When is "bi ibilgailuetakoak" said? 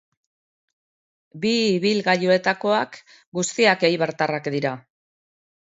1.43-2.99